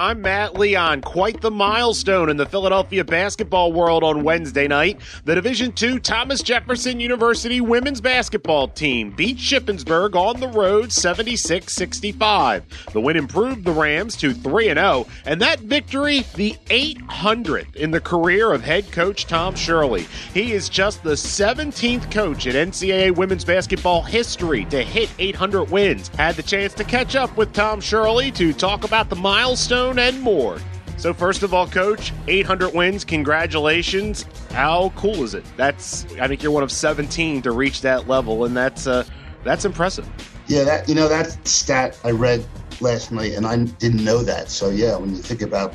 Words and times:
I'm 0.00 0.22
Matt 0.22 0.58
Leon. 0.58 1.02
Quite 1.02 1.42
the 1.42 1.50
milestone 1.50 2.30
in 2.30 2.38
the 2.38 2.46
Philadelphia 2.46 3.04
basketball 3.04 3.70
world 3.70 4.02
on 4.02 4.22
Wednesday 4.22 4.66
night. 4.66 4.98
The 5.26 5.34
Division 5.34 5.74
II 5.78 6.00
Thomas 6.00 6.40
Jefferson 6.42 7.00
University 7.00 7.60
women's 7.60 8.00
basketball 8.00 8.68
team 8.68 9.10
beat 9.10 9.36
Shippensburg 9.36 10.14
on 10.14 10.40
the 10.40 10.48
road 10.48 10.88
76-65. 10.88 12.62
The 12.92 13.00
win 13.02 13.18
improved 13.18 13.66
the 13.66 13.72
Rams 13.72 14.16
to 14.16 14.32
3-0, 14.32 15.06
and 15.26 15.42
that 15.42 15.60
victory 15.60 16.24
the 16.34 16.56
800th 16.70 17.76
in 17.76 17.90
the 17.90 18.00
career 18.00 18.54
of 18.54 18.62
head 18.62 18.90
coach 18.92 19.26
Tom 19.26 19.54
Shirk. 19.54 20.00
He 20.32 20.52
is 20.52 20.70
just 20.70 21.02
the 21.02 21.12
17th 21.12 22.10
coach 22.10 22.46
in 22.46 22.70
NCAA 22.70 23.14
women's 23.14 23.44
basketball 23.44 24.00
history 24.00 24.64
to 24.66 24.82
hit 24.82 25.10
800 25.18 25.64
wins. 25.64 26.08
Had 26.08 26.36
the 26.36 26.42
chance 26.42 26.72
to 26.72 26.84
catch 26.84 27.16
up 27.16 27.36
with 27.36 27.52
Tom 27.52 27.82
Shirley 27.82 28.30
to 28.30 28.54
talk 28.54 28.84
about 28.84 29.10
the 29.10 29.16
milestone 29.16 29.89
and 29.98 30.20
more. 30.20 30.58
So, 30.96 31.14
first 31.14 31.42
of 31.42 31.54
all, 31.54 31.66
Coach, 31.66 32.12
800 32.28 32.74
wins. 32.74 33.04
Congratulations. 33.04 34.26
How 34.50 34.92
cool 34.96 35.22
is 35.24 35.32
it? 35.34 35.44
That's, 35.56 36.04
I 36.20 36.28
think 36.28 36.42
you're 36.42 36.52
one 36.52 36.62
of 36.62 36.70
17 36.70 37.40
to 37.42 37.52
reach 37.52 37.80
that 37.80 38.06
level, 38.06 38.44
and 38.44 38.54
that's, 38.54 38.86
uh, 38.86 39.04
that's 39.42 39.64
impressive. 39.64 40.06
Yeah, 40.46 40.64
that, 40.64 40.88
you 40.88 40.94
know, 40.94 41.08
that 41.08 41.46
stat 41.48 41.98
I 42.04 42.10
read 42.10 42.44
last 42.80 43.12
night, 43.12 43.32
and 43.32 43.46
I 43.46 43.56
didn't 43.56 44.04
know 44.04 44.22
that. 44.22 44.50
So, 44.50 44.68
yeah, 44.68 44.96
when 44.96 45.10
you 45.10 45.22
think 45.22 45.40
about 45.40 45.74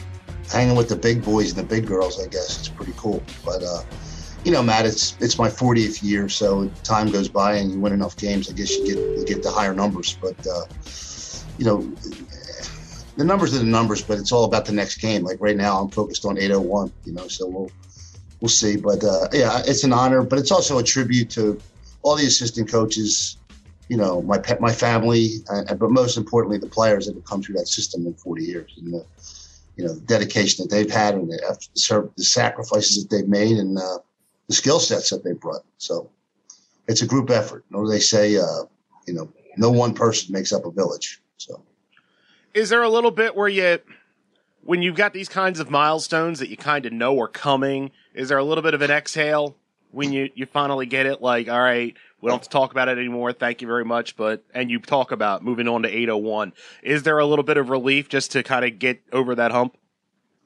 hanging 0.51 0.75
with 0.75 0.89
the 0.89 0.95
big 0.95 1.23
boys 1.23 1.57
and 1.57 1.59
the 1.59 1.75
big 1.75 1.87
girls, 1.87 2.23
I 2.23 2.27
guess 2.27 2.59
it's 2.59 2.69
pretty 2.69 2.93
cool. 2.95 3.23
But, 3.43 3.63
uh, 3.63 3.81
you 4.45 4.51
know, 4.51 4.61
Matt, 4.61 4.85
it's 4.85 5.17
it's 5.19 5.39
my 5.39 5.49
40th 5.49 6.03
year, 6.03 6.29
so 6.29 6.69
time 6.83 7.11
goes 7.11 7.27
by 7.27 7.55
and 7.55 7.71
you 7.71 7.79
win 7.79 7.93
enough 7.93 8.15
games. 8.15 8.47
I 8.47 8.53
guess 8.53 8.77
you 8.77 8.85
get 8.85 8.97
you 8.97 9.25
get 9.25 9.41
the 9.41 9.49
higher 9.49 9.73
numbers, 9.73 10.15
but 10.21 10.37
uh, 10.45 10.65
you 11.57 11.65
know, 11.65 11.91
the 13.17 13.23
numbers 13.23 13.55
are 13.55 13.59
the 13.59 13.65
numbers, 13.65 14.01
but 14.01 14.17
it's 14.19 14.31
all 14.31 14.45
about 14.45 14.65
the 14.65 14.73
next 14.73 14.97
game. 14.97 15.23
Like 15.23 15.37
right 15.39 15.55
now, 15.55 15.79
I'm 15.79 15.89
focused 15.89 16.25
on 16.25 16.37
801. 16.37 16.91
You 17.05 17.13
know, 17.13 17.27
so 17.27 17.47
we'll 17.47 17.71
we'll 18.41 18.49
see. 18.49 18.75
But 18.75 19.03
uh, 19.03 19.27
yeah, 19.31 19.61
it's 19.65 19.83
an 19.83 19.93
honor, 19.93 20.23
but 20.23 20.39
it's 20.39 20.51
also 20.51 20.77
a 20.77 20.83
tribute 20.83 21.29
to 21.31 21.59
all 22.01 22.15
the 22.15 22.25
assistant 22.25 22.69
coaches. 22.69 23.37
You 23.87 23.97
know, 23.97 24.21
my 24.23 24.39
pet, 24.39 24.59
my 24.59 24.71
family, 24.71 25.43
uh, 25.49 25.75
but 25.75 25.91
most 25.91 26.17
importantly, 26.17 26.57
the 26.57 26.67
players 26.67 27.05
that 27.05 27.13
have 27.15 27.25
come 27.25 27.43
through 27.43 27.55
that 27.55 27.67
system 27.67 28.07
in 28.07 28.15
40 28.15 28.43
years, 28.43 28.73
and 28.77 28.93
the 28.93 29.05
you 29.75 29.85
know 29.85 29.93
the 29.93 30.01
dedication 30.01 30.63
that 30.63 30.73
they've 30.73 30.89
had, 30.89 31.13
and 31.13 31.29
the, 31.29 32.11
the 32.17 32.23
sacrifices 32.23 33.03
that 33.03 33.15
they've 33.15 33.27
made, 33.27 33.57
and 33.57 33.77
uh, 33.77 33.99
the 34.47 34.55
skill 34.55 34.79
sets 34.79 35.09
that 35.11 35.23
they 35.23 35.33
brought. 35.33 35.63
So 35.77 36.09
it's 36.87 37.01
a 37.01 37.07
group 37.07 37.29
effort. 37.29 37.63
You 37.69 37.77
know, 37.77 37.89
they 37.89 37.99
say, 37.99 38.37
uh, 38.37 38.63
you 39.07 39.13
know, 39.13 39.31
no 39.57 39.69
one 39.69 39.93
person 39.93 40.33
makes 40.33 40.51
up 40.51 40.65
a 40.65 40.71
village. 40.71 41.21
So 41.37 41.61
is 42.55 42.69
there 42.69 42.81
a 42.81 42.89
little 42.89 43.11
bit 43.11 43.35
where 43.35 43.49
you 43.49 43.77
when 44.63 44.81
you've 44.81 44.95
got 44.95 45.13
these 45.13 45.29
kinds 45.29 45.59
of 45.59 45.69
milestones 45.69 46.39
that 46.39 46.49
you 46.49 46.57
kind 46.57 46.87
of 46.87 46.93
know 46.93 47.19
are 47.19 47.27
coming 47.27 47.91
is 48.15 48.29
there 48.29 48.39
a 48.39 48.43
little 48.43 48.63
bit 48.63 48.73
of 48.73 48.81
an 48.81 48.89
exhale 48.89 49.55
when 49.91 50.11
you 50.11 50.31
you 50.33 50.47
finally 50.47 50.87
get 50.87 51.05
it 51.05 51.21
like 51.21 51.47
all 51.47 51.61
right 51.61 51.95
we 52.21 52.29
don't 52.29 52.39
have 52.39 52.43
to 52.43 52.49
talk 52.49 52.71
about 52.71 52.87
it 52.87 52.97
anymore 52.97 53.31
thank 53.31 53.61
you 53.61 53.67
very 53.67 53.85
much 53.85 54.15
but 54.15 54.43
and 54.53 54.71
you 54.71 54.79
talk 54.79 55.11
about 55.11 55.43
moving 55.43 55.67
on 55.67 55.83
to 55.83 55.89
801 55.89 56.53
is 56.81 57.03
there 57.03 57.19
a 57.19 57.25
little 57.25 57.43
bit 57.43 57.57
of 57.57 57.69
relief 57.69 58.09
just 58.09 58.31
to 58.31 58.41
kind 58.41 58.65
of 58.65 58.79
get 58.79 59.03
over 59.11 59.35
that 59.35 59.51
hump? 59.51 59.77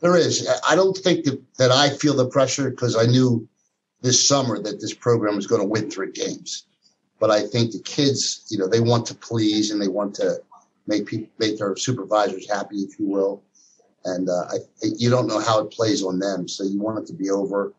There 0.02 0.16
is. 0.16 0.48
I 0.66 0.76
don't 0.76 0.98
think 0.98 1.26
that, 1.26 1.42
that 1.58 1.72
i 1.72 1.90
feel 1.90 2.16
the 2.16 2.28
pressure 2.28 2.70
because 2.70 2.98
i 2.98 3.06
knew 3.06 3.48
this 4.02 4.26
summer 4.26 4.60
that 4.60 4.82
this 4.82 4.94
program 4.94 5.36
was 5.36 5.46
going 5.46 5.62
to 5.62 5.68
win 5.68 5.92
three 5.92 6.12
games. 6.12 6.66
But 7.20 7.32
i 7.32 7.46
think 7.46 7.72
the 7.72 7.82
kids 7.82 8.46
you 8.50 8.58
know 8.58 8.68
they 8.68 8.80
want 8.80 9.06
to 9.08 9.16
please 9.16 9.72
and 9.72 9.82
they 9.82 9.88
want 9.88 10.16
to 10.16 10.42
make 10.90 11.06
people 11.06 11.30
make 11.38 11.58
their 11.58 11.76
supervisors 11.76 12.50
happy, 12.50 12.78
if 12.78 13.00
you 13.00 13.08
will. 13.08 13.44
And 14.06 14.30
uh, 14.30 14.46
I, 14.50 14.58
you 14.82 15.10
don't 15.10 15.28
know 15.28 15.40
how 15.40 15.60
it 15.60 15.72
plays 15.72 16.04
on 16.04 16.20
them, 16.20 16.48
so 16.48 16.64
you 16.64 16.80
want 16.80 17.00
it 17.00 17.06
to 17.08 17.14
be 17.14 17.30
over 17.30 17.74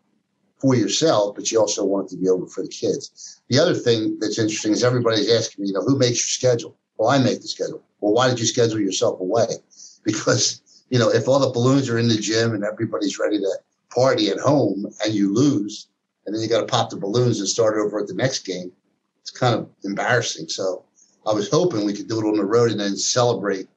for 0.60 0.74
yourself, 0.74 1.34
but 1.34 1.50
you 1.50 1.58
also 1.58 1.84
want 1.84 2.06
it 2.06 2.10
to 2.10 2.20
be 2.20 2.28
over 2.28 2.46
for 2.46 2.62
the 2.62 2.68
kids. 2.68 3.40
The 3.48 3.58
other 3.58 3.74
thing 3.74 4.18
that's 4.20 4.38
interesting 4.38 4.72
is 4.72 4.84
everybody's 4.84 5.30
asking 5.30 5.62
me, 5.62 5.68
you 5.68 5.74
know, 5.74 5.82
who 5.82 5.98
makes 5.98 6.18
your 6.18 6.52
schedule? 6.52 6.76
Well, 6.98 7.08
I 7.08 7.18
make 7.18 7.40
the 7.40 7.48
schedule. 7.48 7.82
Well, 8.00 8.12
why 8.12 8.28
did 8.28 8.38
you 8.38 8.46
schedule 8.46 8.80
yourself 8.80 9.20
away? 9.20 9.46
Because 10.02 10.62
you 10.88 10.98
know, 10.98 11.10
if 11.10 11.28
all 11.28 11.38
the 11.38 11.50
balloons 11.50 11.90
are 11.90 11.98
in 11.98 12.08
the 12.08 12.16
gym 12.16 12.54
and 12.54 12.64
everybody's 12.64 13.18
ready 13.18 13.38
to 13.38 13.58
party 13.90 14.30
at 14.30 14.38
home, 14.38 14.86
and 15.04 15.14
you 15.14 15.32
lose, 15.32 15.88
and 16.24 16.34
then 16.34 16.42
you 16.42 16.48
got 16.48 16.60
to 16.60 16.66
pop 16.66 16.88
the 16.88 16.96
balloons 16.96 17.38
and 17.38 17.48
start 17.48 17.76
over 17.76 18.00
at 18.00 18.06
the 18.06 18.14
next 18.14 18.40
game, 18.46 18.72
it's 19.20 19.30
kind 19.30 19.54
of 19.54 19.68
embarrassing. 19.84 20.48
So 20.48 20.84
I 21.26 21.32
was 21.32 21.50
hoping 21.50 21.84
we 21.84 21.92
could 21.92 22.08
do 22.08 22.20
it 22.20 22.24
on 22.24 22.36
the 22.36 22.44
road 22.44 22.70
and 22.70 22.80
then 22.80 22.96
celebrate 22.96 23.68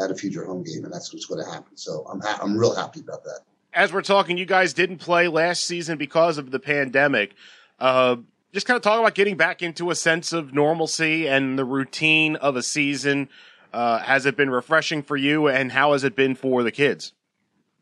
at 0.00 0.10
a 0.10 0.14
future 0.14 0.44
home 0.44 0.62
game, 0.62 0.84
and 0.84 0.92
that's 0.92 1.12
what's 1.12 1.26
going 1.26 1.44
to 1.44 1.50
happen. 1.50 1.76
So 1.76 2.06
I'm 2.10 2.20
ha- 2.20 2.38
I'm 2.42 2.56
real 2.56 2.74
happy 2.74 3.00
about 3.00 3.24
that. 3.24 3.40
As 3.74 3.92
we're 3.92 4.02
talking, 4.02 4.38
you 4.38 4.46
guys 4.46 4.72
didn't 4.72 4.98
play 4.98 5.28
last 5.28 5.64
season 5.64 5.98
because 5.98 6.38
of 6.38 6.50
the 6.50 6.58
pandemic. 6.58 7.34
Uh, 7.78 8.16
just 8.52 8.66
kind 8.66 8.76
of 8.76 8.82
talk 8.82 8.98
about 8.98 9.14
getting 9.14 9.36
back 9.36 9.62
into 9.62 9.90
a 9.90 9.94
sense 9.94 10.32
of 10.32 10.54
normalcy 10.54 11.28
and 11.28 11.58
the 11.58 11.64
routine 11.64 12.36
of 12.36 12.56
a 12.56 12.62
season. 12.62 13.28
Uh, 13.72 13.98
has 13.98 14.24
it 14.24 14.36
been 14.36 14.50
refreshing 14.50 15.02
for 15.02 15.16
you, 15.16 15.48
and 15.48 15.72
how 15.72 15.92
has 15.92 16.04
it 16.04 16.16
been 16.16 16.34
for 16.34 16.62
the 16.62 16.72
kids? 16.72 17.12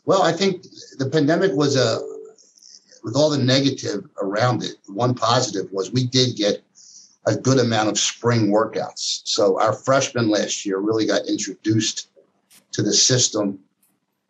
Well, 0.04 0.22
I 0.22 0.32
think 0.32 0.62
the 0.98 1.08
pandemic 1.08 1.52
was 1.52 1.76
a, 1.76 2.00
with 3.04 3.14
all 3.14 3.30
the 3.30 3.38
negative 3.38 4.08
around 4.20 4.64
it. 4.64 4.76
One 4.86 5.14
positive 5.14 5.70
was 5.70 5.92
we 5.92 6.06
did 6.06 6.36
get 6.36 6.62
a 7.26 7.36
good 7.36 7.58
amount 7.58 7.88
of 7.88 7.98
spring 7.98 8.52
workouts. 8.52 9.22
So 9.24 9.60
our 9.60 9.72
freshmen 9.72 10.28
last 10.28 10.64
year 10.64 10.78
really 10.78 11.06
got 11.06 11.26
introduced 11.26 12.08
to 12.72 12.82
the 12.82 12.92
system 12.92 13.58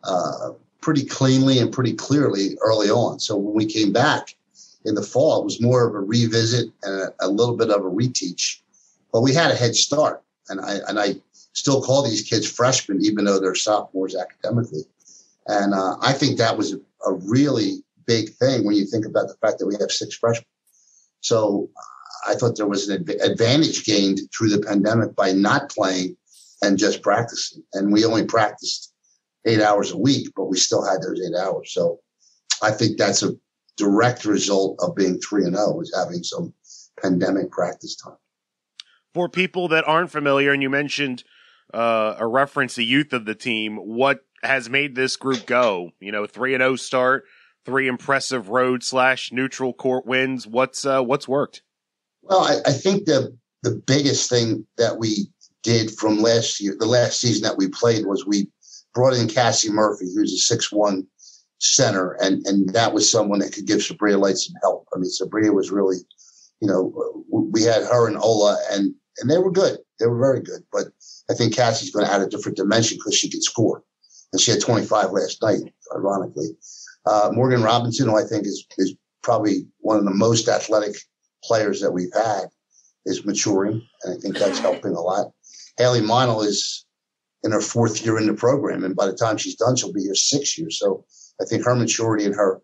uh, 0.03 0.51
pretty 0.81 1.05
cleanly 1.05 1.59
and 1.59 1.71
pretty 1.71 1.93
clearly 1.93 2.57
early 2.61 2.89
on. 2.89 3.19
So 3.19 3.35
when 3.35 3.55
we 3.55 3.65
came 3.65 3.91
back 3.91 4.35
in 4.85 4.95
the 4.95 5.03
fall, 5.03 5.41
it 5.41 5.45
was 5.45 5.61
more 5.61 5.87
of 5.87 5.93
a 5.93 5.99
revisit 5.99 6.69
and 6.83 7.01
a, 7.01 7.27
a 7.27 7.29
little 7.29 7.55
bit 7.55 7.69
of 7.69 7.81
a 7.85 7.89
reteach. 7.89 8.61
But 9.11 9.21
we 9.21 9.33
had 9.33 9.51
a 9.51 9.55
head 9.55 9.75
start, 9.75 10.23
and 10.49 10.59
I 10.61 10.79
and 10.87 10.99
I 10.99 11.15
still 11.53 11.81
call 11.81 12.03
these 12.03 12.21
kids 12.21 12.49
freshmen, 12.49 13.03
even 13.03 13.25
though 13.25 13.39
they're 13.39 13.55
sophomores 13.55 14.15
academically. 14.15 14.83
And 15.47 15.73
uh, 15.73 15.97
I 16.01 16.13
think 16.13 16.37
that 16.37 16.57
was 16.57 16.73
a, 16.73 16.79
a 17.05 17.13
really 17.13 17.83
big 18.05 18.29
thing 18.35 18.65
when 18.65 18.75
you 18.75 18.85
think 18.85 19.05
about 19.05 19.27
the 19.27 19.35
fact 19.35 19.59
that 19.59 19.67
we 19.67 19.75
have 19.79 19.91
six 19.91 20.15
freshmen. 20.15 20.45
So 21.21 21.69
I 22.27 22.35
thought 22.35 22.57
there 22.57 22.67
was 22.67 22.89
an 22.89 23.05
advantage 23.21 23.85
gained 23.85 24.19
through 24.35 24.49
the 24.49 24.61
pandemic 24.61 25.15
by 25.15 25.31
not 25.31 25.69
playing 25.69 26.17
and 26.61 26.77
just 26.77 27.01
practicing. 27.01 27.63
And 27.73 27.91
we 27.91 28.05
only 28.05 28.25
practiced 28.25 28.93
eight 29.45 29.61
hours 29.61 29.91
a 29.91 29.97
week, 29.97 30.29
but 30.35 30.45
we 30.45 30.57
still 30.57 30.85
had 30.85 31.01
those 31.01 31.21
eight 31.21 31.35
hours. 31.35 31.71
So 31.73 31.99
I 32.61 32.71
think 32.71 32.97
that's 32.97 33.23
a 33.23 33.33
direct 33.77 34.25
result 34.25 34.79
of 34.81 34.95
being 34.95 35.19
three 35.19 35.43
and 35.45 35.55
zero 35.55 35.75
oh, 35.75 35.81
is 35.81 35.93
having 35.95 36.23
some 36.23 36.53
pandemic 37.01 37.51
practice 37.51 37.95
time. 37.95 38.17
For 39.13 39.29
people 39.29 39.67
that 39.69 39.87
aren't 39.87 40.11
familiar, 40.11 40.51
and 40.51 40.61
you 40.61 40.69
mentioned 40.69 41.23
uh, 41.73 42.15
a 42.17 42.27
reference 42.27 42.75
the 42.75 42.83
youth 42.83 43.13
of 43.13 43.25
the 43.25 43.35
team, 43.35 43.77
what 43.77 44.25
has 44.43 44.69
made 44.69 44.95
this 44.95 45.15
group 45.15 45.45
go? 45.45 45.91
You 45.99 46.11
know, 46.11 46.25
three 46.25 46.53
and 46.53 46.61
zero 46.61 46.71
oh 46.71 46.75
start, 46.75 47.25
three 47.65 47.87
impressive 47.87 48.49
road 48.49 48.83
slash 48.83 49.31
neutral 49.31 49.73
court 49.73 50.05
wins. 50.05 50.45
What's 50.45 50.85
uh, 50.85 51.01
what's 51.01 51.27
worked? 51.27 51.61
Well, 52.29 52.41
I, 52.41 52.57
I 52.65 52.73
think 52.73 53.05
the 53.05 53.35
the 53.63 53.81
biggest 53.87 54.29
thing 54.29 54.65
that 54.77 54.97
we 54.99 55.27
did 55.63 55.91
from 55.91 56.21
last 56.21 56.59
year, 56.61 56.75
the 56.77 56.85
last 56.85 57.19
season 57.19 57.43
that 57.43 57.57
we 57.57 57.67
played, 57.67 58.05
was 58.05 58.25
we 58.25 58.47
brought 58.93 59.13
in 59.13 59.27
Cassie 59.27 59.71
Murphy, 59.71 60.05
who's 60.13 60.33
a 60.33 60.37
six 60.37 60.71
one 60.71 61.07
center, 61.59 62.17
and 62.21 62.45
and 62.45 62.69
that 62.73 62.93
was 62.93 63.09
someone 63.09 63.39
that 63.39 63.53
could 63.53 63.65
give 63.65 63.79
Sabria 63.79 64.19
Light 64.19 64.37
some 64.37 64.55
help. 64.61 64.87
I 64.93 64.99
mean, 64.99 65.09
Sabria 65.09 65.53
was 65.53 65.71
really, 65.71 65.97
you 66.61 66.67
know, 66.67 67.23
we 67.29 67.63
had 67.63 67.83
her 67.83 68.07
and 68.07 68.17
Ola, 68.17 68.57
and 68.71 68.93
and 69.19 69.29
they 69.29 69.37
were 69.37 69.51
good. 69.51 69.77
They 69.99 70.07
were 70.07 70.19
very 70.19 70.41
good. 70.41 70.61
But 70.71 70.87
I 71.29 71.33
think 71.33 71.55
Cassie's 71.55 71.91
going 71.91 72.05
to 72.05 72.11
add 72.11 72.21
a 72.21 72.27
different 72.27 72.57
dimension 72.57 72.97
because 72.97 73.15
she 73.15 73.29
can 73.29 73.41
score, 73.41 73.83
and 74.33 74.41
she 74.41 74.51
had 74.51 74.61
25 74.61 75.11
last 75.11 75.41
night, 75.41 75.61
ironically. 75.95 76.49
Uh, 77.05 77.29
Morgan 77.31 77.63
Robinson, 77.63 78.09
who 78.09 78.17
I 78.17 78.23
think 78.23 78.45
is 78.45 78.65
is 78.77 78.95
probably 79.23 79.67
one 79.79 79.97
of 79.97 80.05
the 80.05 80.13
most 80.13 80.49
athletic 80.49 80.97
players 81.43 81.81
that 81.81 81.91
we've 81.91 82.13
had 82.13 82.45
is 83.05 83.25
maturing, 83.25 83.81
and 84.03 84.17
I 84.17 84.17
think 84.19 84.37
that's 84.37 84.59
helping 84.59 84.93
a 84.93 85.01
lot. 85.01 85.31
Haley 85.77 86.01
Monel 86.01 86.45
is 86.45 86.85
in 87.43 87.51
her 87.51 87.61
fourth 87.61 88.03
year 88.03 88.17
in 88.17 88.27
the 88.27 88.33
program, 88.33 88.83
and 88.83 88.95
by 88.95 89.05
the 89.05 89.15
time 89.15 89.37
she's 89.37 89.55
done, 89.55 89.75
she'll 89.75 89.93
be 89.93 90.03
here 90.03 90.15
six 90.15 90.57
years. 90.57 90.79
So 90.79 91.05
I 91.41 91.45
think 91.45 91.63
her 91.63 91.75
maturity 91.75 92.25
and 92.25 92.35
her 92.35 92.61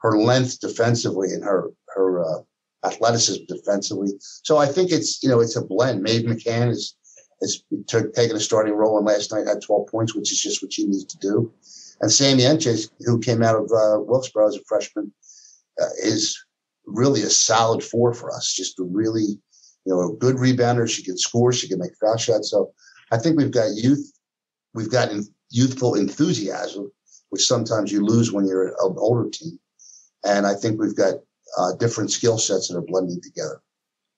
her 0.00 0.18
length 0.18 0.60
defensively 0.60 1.32
and 1.32 1.42
her 1.42 1.70
her 1.88 2.24
uh, 2.24 2.42
athleticism 2.84 3.44
defensively. 3.48 4.10
So 4.20 4.58
I 4.58 4.66
think 4.66 4.90
it's 4.92 5.22
you 5.22 5.28
know 5.28 5.40
it's 5.40 5.56
a 5.56 5.64
blend. 5.64 6.02
Maeve 6.02 6.26
McCann 6.26 6.70
is 6.70 6.96
is 7.40 7.62
took, 7.86 8.12
taking 8.14 8.36
a 8.36 8.40
starting 8.40 8.74
role 8.74 8.96
and 8.96 9.06
last 9.06 9.32
night 9.32 9.46
had 9.46 9.62
12 9.62 9.88
points, 9.88 10.14
which 10.14 10.32
is 10.32 10.40
just 10.40 10.62
what 10.62 10.72
she 10.72 10.86
needs 10.86 11.04
to 11.04 11.18
do. 11.18 11.52
And 12.00 12.10
Sammy 12.10 12.44
Enches, 12.44 12.90
who 13.00 13.18
came 13.18 13.42
out 13.42 13.56
of 13.56 13.64
uh, 13.64 14.00
Wilkesboro 14.00 14.48
as 14.48 14.56
a 14.56 14.64
freshman, 14.66 15.12
uh, 15.80 15.88
is 16.02 16.45
really 16.86 17.22
a 17.22 17.30
solid 17.30 17.82
four 17.82 18.14
for 18.14 18.32
us. 18.32 18.52
Just 18.54 18.78
a 18.78 18.84
really 18.84 19.40
you 19.86 19.94
know, 19.94 20.00
a 20.00 20.16
good 20.16 20.36
rebounder. 20.36 20.90
She 20.90 21.02
can 21.02 21.16
score. 21.16 21.52
She 21.52 21.68
can 21.68 21.78
make 21.78 21.92
foul 22.00 22.16
shots. 22.16 22.50
So 22.50 22.72
I 23.12 23.18
think 23.18 23.38
we've 23.38 23.52
got 23.52 23.68
youth. 23.74 24.12
We've 24.74 24.90
got 24.90 25.10
youthful 25.48 25.94
enthusiasm, 25.94 26.90
which 27.30 27.46
sometimes 27.46 27.92
you 27.92 28.04
lose 28.04 28.32
when 28.32 28.46
you're 28.46 28.66
an 28.66 28.74
older 28.80 29.30
team. 29.30 29.58
And 30.24 30.46
I 30.46 30.54
think 30.54 30.80
we've 30.80 30.96
got 30.96 31.14
uh, 31.56 31.74
different 31.78 32.10
skill 32.10 32.36
sets 32.36 32.68
that 32.68 32.76
are 32.76 32.82
blending 32.82 33.20
together. 33.22 33.62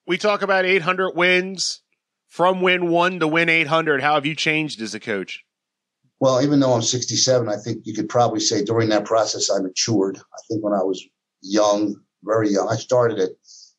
We 0.07 0.17
talk 0.17 0.41
about 0.41 0.65
800 0.65 1.15
wins 1.15 1.83
from 2.29 2.63
win 2.63 2.89
one 2.89 3.21
to 3.21 3.29
win 3.29 3.51
800. 3.51 4.03
How 4.03 4.15
have 4.15 4.25
you 4.25 4.35
changed 4.35 4.81
as 4.81 4.95
a 4.95 5.01
coach? 5.01 5.45
Well, 6.19 6.43
even 6.43 6.59
though 6.59 6.73
I'm 6.73 6.83
67, 6.83 7.49
I 7.49 7.57
think 7.57 7.87
you 7.87 7.95
could 7.95 8.09
probably 8.09 8.41
say 8.41 8.65
during 8.65 8.89
that 8.89 9.05
process 9.05 9.51
I 9.51 9.61
matured. 9.61 10.19
I 10.19 10.39
think 10.49 10.65
when 10.65 10.73
I 10.73 10.83
was 10.83 11.05
young, 11.43 11.95
very 12.23 12.51
young, 12.51 12.69
I 12.69 12.77
started 12.77 13.19
at 13.19 13.31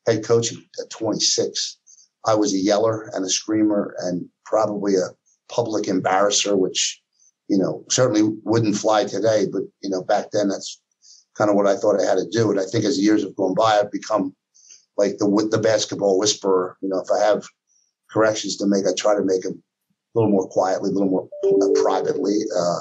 head 0.06 0.24
coaching 0.24 0.62
at 0.80 0.90
26. 0.90 1.78
I 2.26 2.34
was 2.34 2.52
a 2.52 2.58
yeller 2.58 3.10
and 3.14 3.24
a 3.24 3.30
screamer 3.30 3.94
and 3.98 4.28
probably 4.44 4.94
a 4.96 5.08
public 5.48 5.88
embarrasser, 5.88 6.56
which, 6.56 7.00
you 7.48 7.58
know, 7.58 7.84
certainly 7.90 8.36
wouldn't 8.44 8.76
fly 8.76 9.04
today. 9.04 9.46
But, 9.50 9.62
you 9.82 9.90
know, 9.90 10.02
back 10.02 10.30
then 10.32 10.48
that's 10.48 10.80
kind 11.36 11.50
of 11.50 11.56
what 11.56 11.66
I 11.66 11.76
thought 11.76 12.00
I 12.00 12.04
had 12.04 12.18
to 12.18 12.28
do. 12.30 12.50
And 12.50 12.60
I 12.60 12.64
think 12.64 12.84
as 12.84 12.96
the 12.96 13.02
years 13.02 13.22
have 13.22 13.36
gone 13.36 13.54
by, 13.54 13.78
I've 13.78 13.92
become 13.92 14.34
like 14.96 15.18
the, 15.18 15.48
the 15.50 15.58
basketball 15.58 16.18
whisperer. 16.18 16.76
You 16.82 16.88
know, 16.90 17.00
if 17.00 17.10
I 17.10 17.24
have 17.24 17.44
corrections 18.10 18.56
to 18.56 18.66
make, 18.66 18.86
I 18.86 18.92
try 18.92 19.14
to 19.14 19.24
make 19.24 19.42
them 19.42 19.62
a 20.14 20.18
little 20.18 20.30
more 20.30 20.48
quietly, 20.48 20.90
a 20.90 20.92
little 20.92 21.08
more 21.08 21.28
uh, 21.44 21.82
privately. 21.82 22.40
Uh, 22.56 22.80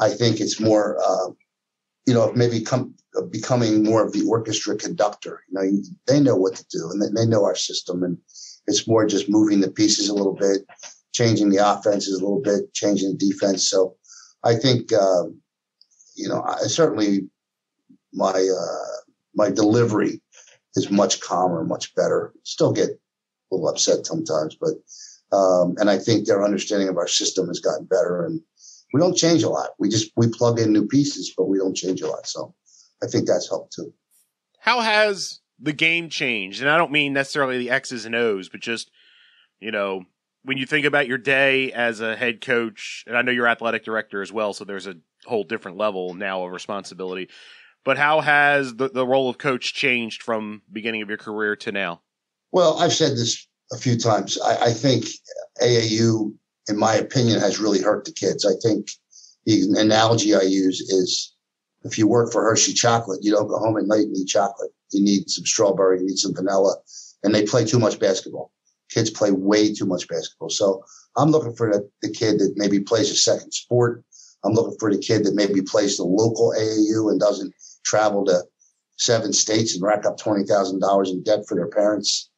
I 0.00 0.08
think 0.10 0.40
it's 0.40 0.60
more, 0.60 0.98
uh, 1.06 1.30
you 2.06 2.14
know, 2.14 2.32
maybe 2.34 2.60
come, 2.60 2.94
becoming 3.22 3.82
more 3.82 4.04
of 4.04 4.12
the 4.12 4.24
orchestra 4.26 4.76
conductor. 4.76 5.42
You 5.48 5.54
know, 5.54 5.82
they 6.06 6.20
know 6.20 6.36
what 6.36 6.56
to 6.56 6.64
do 6.70 6.90
and 6.90 7.16
they, 7.16 7.26
know 7.26 7.44
our 7.44 7.54
system, 7.54 8.02
and 8.02 8.18
it's 8.66 8.88
more 8.88 9.06
just 9.06 9.28
moving 9.28 9.60
the 9.60 9.70
pieces 9.70 10.08
a 10.08 10.14
little 10.14 10.34
bit, 10.34 10.62
changing 11.12 11.50
the 11.50 11.58
offenses 11.58 12.20
a 12.20 12.24
little 12.24 12.42
bit, 12.42 12.72
changing 12.72 13.12
the 13.12 13.30
defense. 13.30 13.68
So 13.68 13.96
I 14.44 14.54
think, 14.54 14.92
uh, 14.92 15.24
you 16.14 16.28
know, 16.28 16.42
I 16.42 16.66
certainly 16.66 17.28
my 18.12 18.30
uh, 18.30 19.00
my 19.34 19.50
delivery 19.50 20.22
is 20.74 20.90
much 20.90 21.20
calmer, 21.20 21.64
much 21.64 21.94
better. 21.94 22.32
Still 22.42 22.72
get 22.72 22.90
a 22.90 22.98
little 23.50 23.68
upset 23.68 24.06
sometimes, 24.06 24.56
but 24.60 24.74
um, 25.36 25.74
and 25.78 25.90
I 25.90 25.98
think 25.98 26.26
their 26.26 26.44
understanding 26.44 26.88
of 26.88 26.96
our 26.96 27.08
system 27.08 27.48
has 27.48 27.60
gotten 27.60 27.86
better. 27.86 28.24
And 28.24 28.40
we 28.92 29.00
don't 29.00 29.16
change 29.16 29.42
a 29.42 29.48
lot. 29.48 29.70
We 29.78 29.88
just 29.88 30.12
we 30.16 30.28
plug 30.28 30.58
in 30.60 30.72
new 30.72 30.86
pieces, 30.86 31.32
but 31.36 31.48
we 31.48 31.58
don't 31.58 31.76
change 31.76 32.00
a 32.00 32.08
lot. 32.08 32.26
So 32.26 32.54
I 33.02 33.06
think 33.06 33.26
that's 33.26 33.48
helped 33.48 33.74
too. 33.74 33.92
How 34.58 34.80
has 34.80 35.40
the 35.58 35.72
game 35.72 36.08
changed? 36.08 36.60
And 36.60 36.70
I 36.70 36.76
don't 36.76 36.92
mean 36.92 37.12
necessarily 37.12 37.58
the 37.58 37.70
X's 37.70 38.04
and 38.04 38.14
O's, 38.14 38.48
but 38.48 38.60
just 38.60 38.90
you 39.60 39.70
know 39.70 40.04
when 40.46 40.58
you 40.58 40.66
think 40.66 40.86
about 40.86 41.08
your 41.08 41.18
day 41.18 41.72
as 41.72 42.00
a 42.00 42.16
head 42.16 42.40
coach, 42.40 43.04
and 43.06 43.16
I 43.16 43.22
know 43.22 43.32
you're 43.32 43.48
athletic 43.48 43.84
director 43.84 44.22
as 44.22 44.32
well, 44.32 44.52
so 44.52 44.64
there's 44.64 44.86
a 44.86 44.94
whole 45.24 45.42
different 45.42 45.76
level 45.76 46.14
now 46.14 46.44
of 46.44 46.52
responsibility. 46.52 47.28
But 47.84 47.98
how 47.98 48.20
has 48.20 48.74
the, 48.74 48.88
the 48.88 49.06
role 49.06 49.28
of 49.28 49.38
coach 49.38 49.74
changed 49.74 50.22
from 50.22 50.62
beginning 50.72 51.02
of 51.02 51.08
your 51.08 51.18
career 51.18 51.56
to 51.56 51.72
now? 51.72 52.02
Well, 52.52 52.78
I've 52.78 52.92
said 52.92 53.12
this 53.12 53.46
a 53.72 53.76
few 53.76 53.98
times. 53.98 54.38
I, 54.40 54.66
I 54.66 54.72
think 54.72 55.06
AAU, 55.60 56.32
in 56.68 56.78
my 56.78 56.94
opinion, 56.94 57.40
has 57.40 57.58
really 57.58 57.80
hurt 57.80 58.04
the 58.04 58.12
kids. 58.12 58.44
I 58.44 58.54
think 58.62 58.88
the 59.44 59.68
analogy 59.78 60.34
I 60.34 60.42
use 60.42 60.80
is 60.80 61.35
if 61.86 61.98
you 61.98 62.06
work 62.06 62.32
for 62.32 62.42
Hershey 62.42 62.72
chocolate, 62.72 63.20
you 63.22 63.32
don't 63.32 63.48
go 63.48 63.58
home 63.58 63.76
at 63.78 63.86
night 63.86 64.06
and 64.06 64.16
eat 64.16 64.28
chocolate. 64.28 64.70
You 64.92 65.02
need 65.02 65.30
some 65.30 65.44
strawberry, 65.44 66.00
you 66.00 66.06
need 66.06 66.18
some 66.18 66.34
vanilla, 66.34 66.76
and 67.22 67.34
they 67.34 67.44
play 67.44 67.64
too 67.64 67.78
much 67.78 67.98
basketball. 67.98 68.52
Kids 68.90 69.10
play 69.10 69.30
way 69.30 69.72
too 69.72 69.86
much 69.86 70.08
basketball. 70.08 70.50
So 70.50 70.84
I'm 71.16 71.30
looking 71.30 71.54
for 71.54 71.70
the, 71.70 71.88
the 72.02 72.12
kid 72.12 72.38
that 72.38 72.54
maybe 72.56 72.80
plays 72.80 73.10
a 73.10 73.16
second 73.16 73.52
sport. 73.52 74.04
I'm 74.44 74.52
looking 74.52 74.76
for 74.78 74.92
the 74.92 74.98
kid 74.98 75.24
that 75.24 75.34
maybe 75.34 75.62
plays 75.62 75.96
the 75.96 76.04
local 76.04 76.52
AAU 76.56 77.10
and 77.10 77.18
doesn't 77.18 77.52
travel 77.84 78.24
to 78.26 78.42
seven 78.96 79.32
states 79.32 79.74
and 79.74 79.82
rack 79.82 80.06
up 80.06 80.18
$20,000 80.18 81.10
in 81.10 81.22
debt 81.22 81.40
for 81.48 81.56
their 81.56 81.68
parents. 81.68 82.30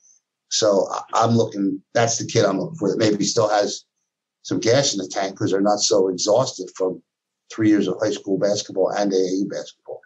So 0.50 0.88
I'm 1.12 1.32
looking, 1.32 1.82
that's 1.92 2.18
the 2.18 2.26
kid 2.26 2.44
I'm 2.44 2.58
looking 2.58 2.76
for 2.76 2.90
that 2.90 2.98
maybe 2.98 3.24
still 3.24 3.48
has 3.48 3.84
some 4.42 4.60
gas 4.60 4.94
in 4.94 4.98
the 4.98 5.08
tank 5.08 5.34
because 5.34 5.50
they're 5.50 5.60
not 5.60 5.80
so 5.80 6.08
exhausted 6.08 6.70
from 6.74 7.02
three 7.52 7.68
years 7.68 7.88
of 7.88 7.96
high 8.00 8.10
school 8.10 8.38
basketball 8.38 8.90
and 8.90 9.12
AAU 9.12 9.48
basketball. 9.48 10.00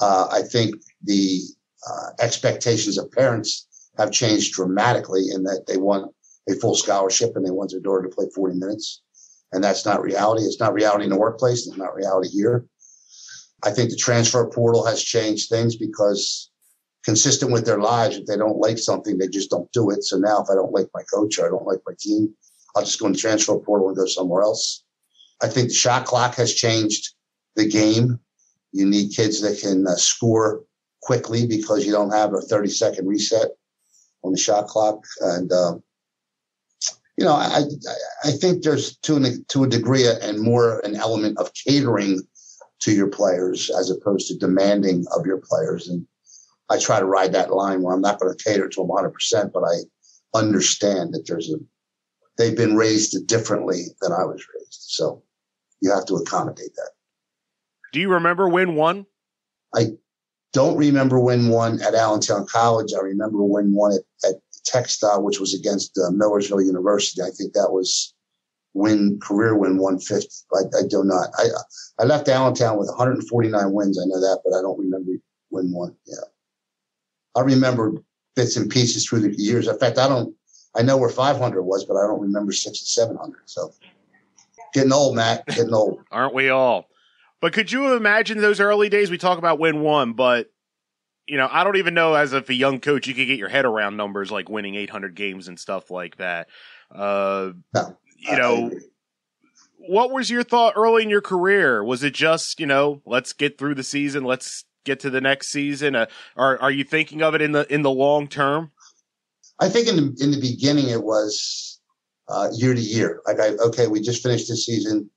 Uh, 0.00 0.28
I 0.30 0.42
think 0.42 0.74
the 1.02 1.40
uh, 1.88 2.10
expectations 2.20 2.98
of 2.98 3.10
parents 3.12 3.66
have 3.98 4.10
changed 4.10 4.54
dramatically 4.54 5.26
in 5.34 5.42
that 5.44 5.64
they 5.66 5.76
want 5.76 6.12
a 6.48 6.54
full 6.54 6.74
scholarship 6.74 7.36
and 7.36 7.46
they 7.46 7.50
want 7.50 7.70
their 7.70 7.80
daughter 7.80 8.02
to 8.02 8.14
play 8.14 8.26
40 8.34 8.58
minutes. 8.58 9.02
And 9.52 9.62
that's 9.62 9.84
not 9.84 10.02
reality. 10.02 10.44
It's 10.44 10.60
not 10.60 10.72
reality 10.72 11.04
in 11.04 11.10
the 11.10 11.18
workplace. 11.18 11.66
It's 11.66 11.76
not 11.76 11.94
reality 11.94 12.30
here. 12.30 12.64
I 13.62 13.70
think 13.70 13.90
the 13.90 13.96
transfer 13.96 14.48
portal 14.48 14.84
has 14.86 15.02
changed 15.02 15.48
things 15.48 15.76
because 15.76 16.50
consistent 17.04 17.52
with 17.52 17.66
their 17.66 17.80
lives, 17.80 18.16
if 18.16 18.26
they 18.26 18.36
don't 18.36 18.58
like 18.58 18.78
something, 18.78 19.18
they 19.18 19.28
just 19.28 19.50
don't 19.50 19.70
do 19.72 19.90
it. 19.90 20.04
So 20.04 20.18
now 20.18 20.42
if 20.42 20.48
I 20.50 20.54
don't 20.54 20.72
like 20.72 20.88
my 20.94 21.02
coach 21.12 21.38
or 21.38 21.46
I 21.46 21.50
don't 21.50 21.66
like 21.66 21.80
my 21.86 21.94
team, 21.98 22.34
I'll 22.74 22.84
just 22.84 22.98
go 22.98 23.06
in 23.06 23.12
the 23.12 23.18
transfer 23.18 23.58
portal 23.58 23.88
and 23.88 23.96
go 23.96 24.06
somewhere 24.06 24.42
else. 24.42 24.84
I 25.42 25.48
think 25.48 25.68
the 25.68 25.74
shot 25.74 26.06
clock 26.06 26.36
has 26.36 26.54
changed 26.54 27.14
the 27.56 27.68
game. 27.68 28.20
You 28.72 28.86
need 28.86 29.14
kids 29.14 29.40
that 29.42 29.58
can 29.60 29.86
uh, 29.86 29.96
score 29.96 30.64
quickly 31.02 31.46
because 31.46 31.84
you 31.84 31.92
don't 31.92 32.12
have 32.12 32.32
a 32.32 32.40
30 32.40 32.68
second 32.70 33.08
reset 33.08 33.48
on 34.22 34.32
the 34.32 34.38
shot 34.38 34.68
clock. 34.68 35.04
And, 35.20 35.52
um, 35.52 35.82
you 37.18 37.24
know, 37.24 37.34
I, 37.34 37.62
I 38.24 38.30
think 38.30 38.62
there's 38.62 38.96
to, 38.98 39.16
an, 39.16 39.44
to 39.48 39.64
a 39.64 39.68
degree 39.68 40.06
and 40.06 40.40
more 40.40 40.78
an 40.80 40.94
element 40.94 41.38
of 41.38 41.52
catering 41.54 42.22
to 42.80 42.92
your 42.92 43.08
players 43.08 43.70
as 43.70 43.90
opposed 43.90 44.28
to 44.28 44.38
demanding 44.38 45.04
of 45.14 45.26
your 45.26 45.38
players. 45.38 45.88
And 45.88 46.06
I 46.70 46.78
try 46.78 47.00
to 47.00 47.06
ride 47.06 47.32
that 47.32 47.52
line 47.52 47.82
where 47.82 47.94
I'm 47.94 48.00
not 48.00 48.18
going 48.18 48.34
to 48.34 48.44
cater 48.44 48.68
to 48.68 48.80
them 48.80 48.88
100%, 48.88 49.52
but 49.52 49.64
I 49.64 50.38
understand 50.38 51.12
that 51.14 51.26
there's 51.26 51.52
a, 51.52 51.56
they've 52.38 52.56
been 52.56 52.76
raised 52.76 53.26
differently 53.26 53.82
than 54.00 54.12
I 54.12 54.24
was 54.24 54.42
raised. 54.54 54.84
So 54.88 55.22
you 55.82 55.92
have 55.92 56.06
to 56.06 56.14
accommodate 56.14 56.74
that. 56.76 56.90
Do 57.92 58.00
you 58.00 58.08
remember 58.08 58.48
when 58.48 58.76
one? 58.76 59.04
I 59.74 59.88
don't 60.52 60.76
remember 60.76 61.18
when 61.18 61.48
one 61.48 61.82
at 61.82 61.94
Allentown 61.94 62.46
College. 62.46 62.92
I 62.96 63.02
remember 63.02 63.42
when 63.42 63.74
one 63.74 63.92
at, 63.92 64.28
at 64.28 64.36
Textile, 64.64 65.22
which 65.22 65.40
was 65.40 65.54
against 65.54 65.98
uh, 65.98 66.10
Millersville 66.10 66.62
University. 66.62 67.20
I 67.20 67.30
think 67.30 67.52
that 67.52 67.72
was 67.72 68.14
win 68.74 69.18
career 69.20 69.56
win 69.56 69.76
150. 69.76 70.28
I, 70.54 70.78
I 70.78 70.82
do 70.88 71.04
not. 71.04 71.28
I 71.36 71.48
I 71.98 72.04
left 72.04 72.28
Allentown 72.28 72.78
with 72.78 72.88
149 72.88 73.72
wins. 73.72 73.98
I 73.98 74.06
know 74.06 74.20
that, 74.20 74.40
but 74.44 74.56
I 74.56 74.62
don't 74.62 74.78
remember 74.78 75.12
win 75.50 75.72
one. 75.72 75.96
Yeah, 76.06 76.24
I 77.34 77.40
remember 77.40 77.94
bits 78.36 78.56
and 78.56 78.70
pieces 78.70 79.06
through 79.06 79.20
the 79.20 79.34
years. 79.36 79.66
In 79.66 79.78
fact, 79.78 79.98
I 79.98 80.08
don't. 80.08 80.34
I 80.74 80.80
know 80.80 80.96
where 80.96 81.10
500 81.10 81.62
was, 81.62 81.84
but 81.84 81.96
I 81.96 82.06
don't 82.06 82.22
remember 82.22 82.52
six 82.52 82.80
and 82.80 82.88
700. 82.88 83.42
So 83.44 83.74
getting 84.72 84.92
old, 84.92 85.16
Matt. 85.16 85.46
Getting 85.46 85.74
old. 85.74 86.00
Aren't 86.10 86.34
we 86.34 86.48
all? 86.48 86.86
But 87.40 87.52
could 87.52 87.72
you 87.72 87.94
imagine 87.94 88.38
those 88.38 88.60
early 88.60 88.88
days? 88.88 89.10
We 89.10 89.18
talk 89.18 89.38
about 89.38 89.58
win 89.58 89.80
one, 89.80 90.12
but 90.12 90.48
you 91.26 91.36
know, 91.36 91.48
I 91.50 91.64
don't 91.64 91.76
even 91.76 91.94
know 91.94 92.14
as 92.14 92.32
if 92.32 92.48
a 92.48 92.54
young 92.54 92.80
coach 92.80 93.06
you 93.06 93.14
could 93.14 93.26
get 93.26 93.38
your 93.38 93.48
head 93.48 93.64
around 93.64 93.96
numbers 93.96 94.30
like 94.30 94.48
winning 94.48 94.74
800 94.74 95.14
games 95.14 95.48
and 95.48 95.58
stuff 95.58 95.90
like 95.90 96.16
that. 96.16 96.48
Uh, 96.90 97.52
no 97.74 97.96
you 98.22 98.36
know, 98.36 98.70
what 99.78 100.12
was 100.12 100.30
your 100.30 100.44
thought 100.44 100.74
early 100.76 101.02
in 101.02 101.10
your 101.10 101.20
career? 101.20 101.82
Was 101.82 102.02
it 102.02 102.14
just, 102.14 102.60
you 102.60 102.66
know, 102.66 103.02
let's 103.04 103.32
get 103.32 103.58
through 103.58 103.74
the 103.74 103.82
season, 103.82 104.24
let's 104.24 104.64
get 104.84 105.00
to 105.00 105.10
the 105.10 105.20
next 105.20 105.48
season? 105.50 105.96
Uh, 105.96 106.06
are 106.36 106.60
are 106.60 106.70
you 106.70 106.84
thinking 106.84 107.22
of 107.22 107.34
it 107.34 107.42
in 107.42 107.52
the 107.52 107.72
in 107.72 107.82
the 107.82 107.90
long 107.90 108.28
term? 108.28 108.70
I 109.58 109.68
think 109.68 109.88
in 109.88 109.96
the 109.96 110.16
in 110.20 110.30
the 110.30 110.40
beginning 110.40 110.88
it 110.88 111.02
was 111.02 111.71
uh, 112.28 112.48
year 112.52 112.74
to 112.74 112.80
year. 112.80 113.20
Like, 113.26 113.40
I, 113.40 113.48
okay, 113.66 113.86
we 113.86 114.00
just 114.00 114.22
finished 114.22 114.48
this 114.48 114.66
season. 114.66 115.10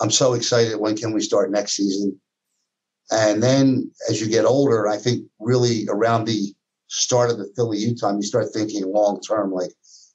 I'm 0.00 0.10
so 0.10 0.34
excited. 0.34 0.78
When 0.78 0.96
can 0.96 1.12
we 1.12 1.20
start 1.20 1.50
next 1.50 1.76
season? 1.76 2.20
And 3.10 3.42
then 3.42 3.90
as 4.08 4.20
you 4.20 4.28
get 4.28 4.44
older, 4.44 4.88
I 4.88 4.96
think 4.96 5.26
really 5.38 5.86
around 5.88 6.24
the 6.24 6.54
start 6.88 7.30
of 7.30 7.38
the 7.38 7.50
Philly 7.54 7.78
U 7.78 7.94
time, 7.94 8.16
you 8.16 8.22
start 8.22 8.46
thinking 8.52 8.84
long 8.86 9.20
term, 9.20 9.52
like 9.52 9.70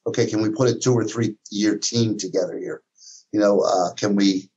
okay, 0.06 0.26
can 0.26 0.42
we 0.42 0.50
put 0.50 0.68
a 0.68 0.78
two 0.78 0.94
or 0.94 1.04
three 1.04 1.36
year 1.50 1.78
team 1.78 2.16
together 2.16 2.58
here? 2.58 2.82
You 3.32 3.40
know, 3.40 3.60
uh, 3.60 3.94
can 3.94 4.16
we, 4.16 4.50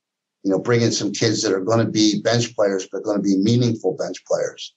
you 0.43 0.51
know, 0.51 0.59
bring 0.59 0.81
in 0.81 0.91
some 0.91 1.11
kids 1.11 1.41
that 1.41 1.53
are 1.53 1.63
going 1.63 1.85
to 1.85 1.91
be 1.91 2.21
bench 2.21 2.55
players, 2.55 2.87
but 2.91 3.03
going 3.03 3.17
to 3.17 3.23
be 3.23 3.37
meaningful 3.37 3.95
bench 3.97 4.23
players, 4.25 4.73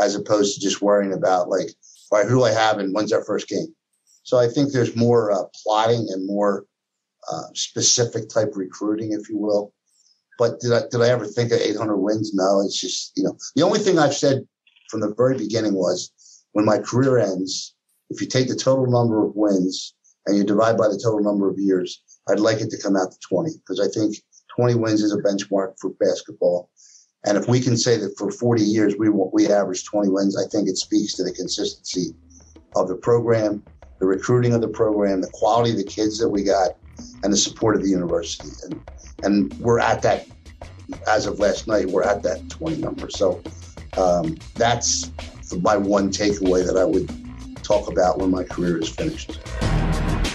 as 0.00 0.14
opposed 0.14 0.54
to 0.54 0.60
just 0.60 0.82
worrying 0.82 1.12
about 1.12 1.48
like, 1.48 1.70
all 2.10 2.18
right, 2.18 2.28
who 2.28 2.36
do 2.36 2.44
I 2.44 2.50
have 2.50 2.78
and 2.78 2.94
when's 2.94 3.12
our 3.12 3.24
first 3.24 3.48
game? 3.48 3.74
So 4.30 4.38
I 4.38 4.46
think 4.46 4.70
there's 4.70 4.94
more 4.94 5.32
uh, 5.32 5.42
plotting 5.60 6.06
and 6.08 6.24
more 6.24 6.64
uh, 7.32 7.48
specific 7.54 8.28
type 8.28 8.52
recruiting, 8.54 9.10
if 9.10 9.28
you 9.28 9.36
will. 9.36 9.74
But 10.38 10.60
did 10.60 10.72
I 10.72 10.82
did 10.88 11.02
I 11.02 11.08
ever 11.08 11.26
think 11.26 11.50
of 11.50 11.58
800 11.58 11.96
wins? 11.96 12.32
No, 12.32 12.60
it's 12.60 12.80
just 12.80 13.10
you 13.16 13.24
know 13.24 13.36
the 13.56 13.64
only 13.64 13.80
thing 13.80 13.98
I've 13.98 14.14
said 14.14 14.46
from 14.88 15.00
the 15.00 15.12
very 15.16 15.36
beginning 15.36 15.74
was 15.74 16.12
when 16.52 16.64
my 16.64 16.78
career 16.78 17.18
ends, 17.18 17.74
if 18.08 18.20
you 18.20 18.28
take 18.28 18.46
the 18.46 18.54
total 18.54 18.86
number 18.86 19.26
of 19.26 19.34
wins 19.34 19.94
and 20.26 20.36
you 20.36 20.44
divide 20.44 20.78
by 20.78 20.86
the 20.86 21.00
total 21.02 21.24
number 21.24 21.50
of 21.50 21.58
years, 21.58 22.00
I'd 22.28 22.38
like 22.38 22.60
it 22.60 22.70
to 22.70 22.80
come 22.80 22.94
out 22.94 23.10
to 23.10 23.18
20 23.28 23.50
because 23.56 23.80
I 23.80 23.88
think 23.92 24.14
20 24.54 24.76
wins 24.76 25.02
is 25.02 25.12
a 25.12 25.18
benchmark 25.18 25.74
for 25.80 25.90
basketball. 25.98 26.70
And 27.26 27.36
if 27.36 27.48
we 27.48 27.58
can 27.58 27.76
say 27.76 27.96
that 27.96 28.16
for 28.16 28.30
40 28.30 28.62
years 28.62 28.94
we 28.96 29.08
we 29.10 29.48
averaged 29.48 29.86
20 29.86 30.08
wins, 30.08 30.36
I 30.38 30.46
think 30.48 30.68
it 30.68 30.76
speaks 30.76 31.14
to 31.14 31.24
the 31.24 31.32
consistency 31.32 32.14
of 32.76 32.86
the 32.86 32.94
program, 32.94 33.64
the 34.00 34.06
recruiting 34.06 34.52
of 34.54 34.60
the 34.60 34.68
program, 34.68 35.20
the 35.20 35.30
quality 35.32 35.70
of 35.70 35.76
the 35.76 35.84
kids 35.84 36.18
that 36.18 36.28
we 36.28 36.42
got, 36.42 36.70
and 37.22 37.32
the 37.32 37.36
support 37.36 37.76
of 37.76 37.82
the 37.82 37.88
university. 37.88 38.50
And 38.64 38.80
and 39.22 39.52
we're 39.60 39.78
at 39.78 40.02
that 40.02 40.26
as 41.06 41.26
of 41.26 41.38
last 41.38 41.68
night. 41.68 41.86
We're 41.86 42.02
at 42.02 42.22
that 42.24 42.48
20 42.48 42.78
number. 42.78 43.10
So 43.10 43.42
um, 43.96 44.36
that's 44.54 45.10
my 45.60 45.76
one 45.76 46.10
takeaway 46.10 46.64
that 46.66 46.76
I 46.76 46.84
would 46.84 47.08
talk 47.62 47.90
about 47.90 48.18
when 48.18 48.30
my 48.30 48.44
career 48.44 48.78
is 48.78 48.88
finished. 48.88 49.38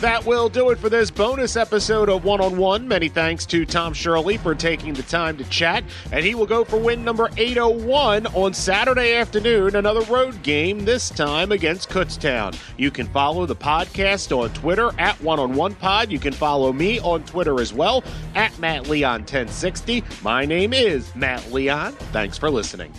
That 0.01 0.25
will 0.25 0.49
do 0.49 0.69
it 0.71 0.77
for 0.77 0.89
this 0.89 1.09
bonus 1.09 1.55
episode 1.55 2.09
of 2.09 2.25
One 2.25 2.41
on 2.41 2.57
One. 2.57 2.87
Many 2.87 3.07
thanks 3.07 3.45
to 3.47 3.65
Tom 3.65 3.93
Shirk 3.93 4.25
for 4.41 4.53
taking 4.53 4.93
the 4.93 5.03
time 5.03 5.37
to 5.37 5.43
chat, 5.45 5.83
and 6.11 6.23
he 6.23 6.35
will 6.35 6.45
go 6.45 6.63
for 6.65 6.77
win 6.77 7.03
number 7.03 7.29
801 7.37 8.27
on 8.27 8.53
Saturday 8.53 9.15
afternoon, 9.15 9.75
another 9.77 10.01
road 10.01 10.43
game, 10.43 10.83
this 10.83 11.09
time 11.09 11.51
against 11.51 11.89
Kutztown. 11.89 12.59
You 12.77 12.91
can 12.91 13.07
follow 13.07 13.45
the 13.45 13.55
podcast 13.55 14.37
on 14.37 14.49
Twitter 14.53 14.91
at 14.99 15.19
One 15.21 15.39
on 15.39 15.55
One 15.55 15.75
Pod. 15.75 16.11
You 16.11 16.19
can 16.19 16.33
follow 16.33 16.73
me 16.73 16.99
on 16.99 17.23
Twitter 17.23 17.59
as 17.61 17.73
well 17.73 18.03
at 18.35 18.57
Matt 18.59 18.87
Leon 18.87 19.21
1060. 19.21 20.03
My 20.21 20.45
name 20.45 20.73
is 20.73 21.15
Matt 21.15 21.51
Leon. 21.51 21.93
Thanks 22.11 22.37
for 22.37 22.51
listening. 22.51 22.91